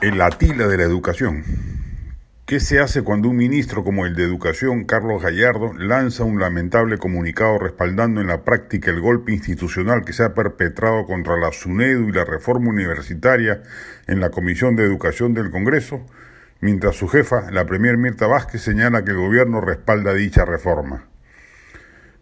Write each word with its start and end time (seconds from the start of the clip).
El 0.00 0.20
Atila 0.20 0.68
de 0.68 0.76
la 0.76 0.84
educación. 0.84 1.42
¿Qué 2.46 2.60
se 2.60 2.78
hace 2.78 3.02
cuando 3.02 3.28
un 3.28 3.36
ministro 3.36 3.82
como 3.82 4.06
el 4.06 4.14
de 4.14 4.22
Educación, 4.22 4.84
Carlos 4.84 5.20
Gallardo, 5.20 5.72
lanza 5.74 6.22
un 6.22 6.38
lamentable 6.38 6.98
comunicado 6.98 7.58
respaldando 7.58 8.20
en 8.20 8.28
la 8.28 8.44
práctica 8.44 8.92
el 8.92 9.00
golpe 9.00 9.32
institucional 9.32 10.04
que 10.04 10.12
se 10.12 10.22
ha 10.22 10.34
perpetrado 10.34 11.04
contra 11.04 11.36
la 11.36 11.50
SUNEDU 11.50 12.10
y 12.10 12.12
la 12.12 12.24
reforma 12.24 12.70
universitaria 12.70 13.64
en 14.06 14.20
la 14.20 14.30
Comisión 14.30 14.76
de 14.76 14.84
Educación 14.84 15.34
del 15.34 15.50
Congreso, 15.50 16.06
mientras 16.60 16.94
su 16.94 17.08
jefa, 17.08 17.50
la 17.50 17.66
Premier 17.66 17.96
Mirta 17.96 18.28
Vázquez, 18.28 18.62
señala 18.62 19.04
que 19.04 19.10
el 19.10 19.18
gobierno 19.18 19.60
respalda 19.60 20.14
dicha 20.14 20.44
reforma? 20.44 21.08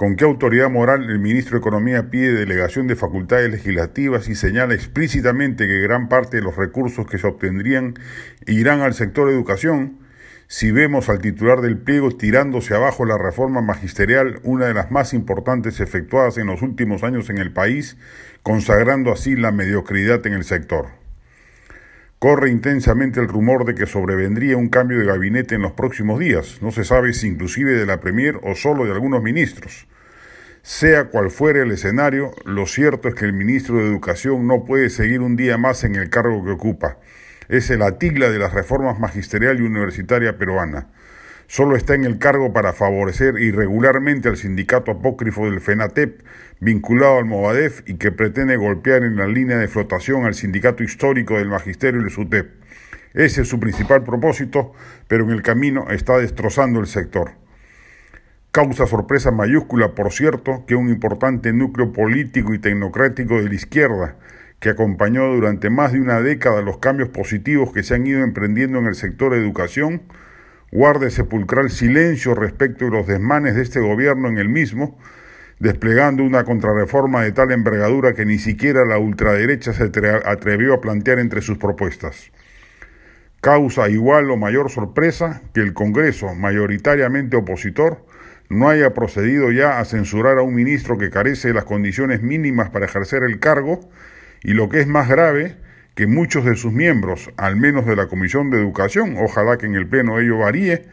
¿Con 0.00 0.16
qué 0.16 0.24
autoridad 0.24 0.70
moral 0.70 1.10
el 1.10 1.18
ministro 1.18 1.56
de 1.56 1.58
Economía 1.58 2.08
pide 2.08 2.32
delegación 2.32 2.86
de 2.86 2.96
facultades 2.96 3.50
legislativas 3.50 4.30
y 4.30 4.34
señala 4.34 4.72
explícitamente 4.72 5.68
que 5.68 5.82
gran 5.82 6.08
parte 6.08 6.38
de 6.38 6.42
los 6.42 6.56
recursos 6.56 7.06
que 7.06 7.18
se 7.18 7.26
obtendrían 7.26 7.98
irán 8.46 8.80
al 8.80 8.94
sector 8.94 9.28
educación? 9.28 9.98
Si 10.46 10.70
vemos 10.72 11.10
al 11.10 11.18
titular 11.18 11.60
del 11.60 11.76
pliego 11.76 12.12
tirándose 12.12 12.74
abajo 12.74 13.04
la 13.04 13.18
reforma 13.18 13.60
magisterial, 13.60 14.40
una 14.42 14.64
de 14.64 14.72
las 14.72 14.90
más 14.90 15.12
importantes 15.12 15.80
efectuadas 15.80 16.38
en 16.38 16.46
los 16.46 16.62
últimos 16.62 17.02
años 17.02 17.28
en 17.28 17.36
el 17.36 17.52
país, 17.52 17.98
consagrando 18.42 19.12
así 19.12 19.36
la 19.36 19.52
mediocridad 19.52 20.26
en 20.26 20.32
el 20.32 20.44
sector. 20.44 20.99
Corre 22.20 22.50
intensamente 22.50 23.18
el 23.18 23.28
rumor 23.28 23.64
de 23.64 23.74
que 23.74 23.86
sobrevendría 23.86 24.58
un 24.58 24.68
cambio 24.68 24.98
de 24.98 25.06
gabinete 25.06 25.54
en 25.54 25.62
los 25.62 25.72
próximos 25.72 26.20
días. 26.20 26.58
No 26.60 26.70
se 26.70 26.84
sabe 26.84 27.14
si 27.14 27.26
inclusive 27.26 27.72
de 27.72 27.86
la 27.86 27.98
Premier 27.98 28.38
o 28.42 28.54
solo 28.54 28.84
de 28.84 28.92
algunos 28.92 29.22
ministros. 29.22 29.86
Sea 30.60 31.06
cual 31.06 31.30
fuere 31.30 31.62
el 31.62 31.70
escenario, 31.70 32.32
lo 32.44 32.66
cierto 32.66 33.08
es 33.08 33.14
que 33.14 33.24
el 33.24 33.32
ministro 33.32 33.78
de 33.78 33.86
Educación 33.86 34.46
no 34.46 34.66
puede 34.66 34.90
seguir 34.90 35.22
un 35.22 35.34
día 35.34 35.56
más 35.56 35.82
en 35.82 35.94
el 35.94 36.10
cargo 36.10 36.44
que 36.44 36.50
ocupa. 36.50 36.98
Es 37.48 37.70
el 37.70 37.80
atigla 37.80 38.28
de 38.28 38.38
las 38.38 38.52
reformas 38.52 39.00
magisterial 39.00 39.58
y 39.58 39.62
universitaria 39.62 40.36
peruana 40.36 40.88
solo 41.50 41.74
está 41.74 41.96
en 41.96 42.04
el 42.04 42.18
cargo 42.18 42.52
para 42.52 42.72
favorecer 42.72 43.36
irregularmente 43.40 44.28
al 44.28 44.36
sindicato 44.36 44.92
apócrifo 44.92 45.46
del 45.46 45.60
FENATEP, 45.60 46.22
vinculado 46.60 47.18
al 47.18 47.24
Movadef 47.24 47.82
y 47.88 47.94
que 47.94 48.12
pretende 48.12 48.56
golpear 48.56 49.02
en 49.02 49.16
la 49.16 49.26
línea 49.26 49.58
de 49.58 49.66
flotación 49.66 50.26
al 50.26 50.34
sindicato 50.34 50.84
histórico 50.84 51.38
del 51.38 51.48
Magisterio 51.48 52.02
y 52.02 52.04
el 52.04 52.10
SUTEP. 52.10 52.52
Ese 53.14 53.42
es 53.42 53.48
su 53.48 53.58
principal 53.58 54.04
propósito, 54.04 54.74
pero 55.08 55.24
en 55.24 55.30
el 55.30 55.42
camino 55.42 55.90
está 55.90 56.18
destrozando 56.18 56.78
el 56.78 56.86
sector. 56.86 57.32
Causa 58.52 58.86
sorpresa 58.86 59.32
mayúscula, 59.32 59.96
por 59.96 60.12
cierto, 60.12 60.64
que 60.68 60.76
un 60.76 60.88
importante 60.88 61.52
núcleo 61.52 61.92
político 61.92 62.54
y 62.54 62.60
tecnocrático 62.60 63.42
de 63.42 63.48
la 63.48 63.54
izquierda, 63.56 64.18
que 64.60 64.68
acompañó 64.68 65.26
durante 65.34 65.68
más 65.68 65.90
de 65.94 66.00
una 66.00 66.20
década 66.20 66.62
los 66.62 66.78
cambios 66.78 67.08
positivos 67.08 67.72
que 67.72 67.82
se 67.82 67.96
han 67.96 68.06
ido 68.06 68.22
emprendiendo 68.22 68.78
en 68.78 68.86
el 68.86 68.94
sector 68.94 69.32
de 69.32 69.40
educación, 69.40 70.02
guarde 70.72 71.10
sepulcral 71.10 71.70
silencio 71.70 72.34
respecto 72.34 72.84
de 72.84 72.90
los 72.92 73.06
desmanes 73.06 73.56
de 73.56 73.62
este 73.62 73.80
gobierno 73.80 74.28
en 74.28 74.38
el 74.38 74.48
mismo, 74.48 74.98
desplegando 75.58 76.22
una 76.22 76.44
contrarreforma 76.44 77.22
de 77.22 77.32
tal 77.32 77.52
envergadura 77.52 78.14
que 78.14 78.24
ni 78.24 78.38
siquiera 78.38 78.84
la 78.84 78.98
ultraderecha 78.98 79.72
se 79.72 79.84
atrevió 79.84 80.74
a 80.74 80.80
plantear 80.80 81.18
entre 81.18 81.42
sus 81.42 81.58
propuestas. 81.58 82.30
Causa 83.40 83.88
igual 83.88 84.30
o 84.30 84.36
mayor 84.36 84.70
sorpresa 84.70 85.42
que 85.54 85.60
el 85.60 85.72
Congreso, 85.72 86.34
mayoritariamente 86.34 87.36
opositor, 87.36 88.04
no 88.50 88.68
haya 88.68 88.94
procedido 88.94 89.50
ya 89.52 89.78
a 89.78 89.84
censurar 89.84 90.38
a 90.38 90.42
un 90.42 90.54
ministro 90.54 90.98
que 90.98 91.10
carece 91.10 91.48
de 91.48 91.54
las 91.54 91.64
condiciones 91.64 92.20
mínimas 92.20 92.70
para 92.70 92.86
ejercer 92.86 93.22
el 93.22 93.38
cargo 93.38 93.80
y 94.42 94.54
lo 94.54 94.68
que 94.68 94.80
es 94.80 94.86
más 94.86 95.08
grave, 95.08 95.56
que 95.94 96.06
muchos 96.06 96.44
de 96.44 96.56
sus 96.56 96.72
miembros, 96.72 97.30
al 97.36 97.56
menos 97.56 97.86
de 97.86 97.96
la 97.96 98.06
Comisión 98.06 98.50
de 98.50 98.58
Educación, 98.58 99.16
ojalá 99.18 99.58
que 99.58 99.66
en 99.66 99.74
el 99.74 99.86
Pleno 99.86 100.18
ello 100.18 100.38
varíe, 100.38 100.86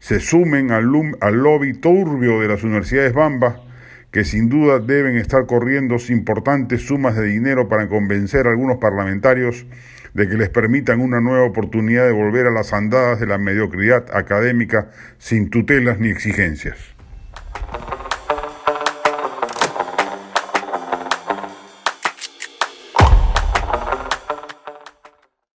se 0.00 0.18
sumen 0.18 0.70
al, 0.70 0.86
lobby 0.86 1.74
turbio 1.74 2.40
de 2.40 2.48
las 2.48 2.62
universidades 2.62 3.12
Bamba, 3.12 3.62
que 4.10 4.24
sin 4.24 4.48
duda 4.48 4.80
deben 4.80 5.16
estar 5.16 5.46
corriendo 5.46 5.96
importantes 6.08 6.82
sumas 6.82 7.16
de 7.16 7.26
dinero 7.26 7.68
para 7.68 7.88
convencer 7.88 8.46
a 8.46 8.50
algunos 8.50 8.78
parlamentarios 8.78 9.66
de 10.14 10.28
que 10.28 10.36
les 10.36 10.48
permitan 10.48 11.00
una 11.00 11.20
nueva 11.20 11.44
oportunidad 11.44 12.06
de 12.06 12.12
volver 12.12 12.46
a 12.46 12.50
las 12.50 12.72
andadas 12.72 13.20
de 13.20 13.26
la 13.26 13.38
mediocridad 13.38 14.06
académica 14.12 14.90
sin 15.18 15.50
tutelas 15.50 16.00
ni 16.00 16.08
exigencias. 16.08 16.99